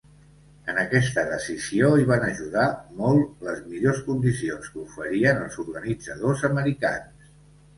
[0.71, 2.65] En aquesta decisió hi van ajudar
[3.01, 7.33] molt les millors condicions que oferien els organitzadors americans.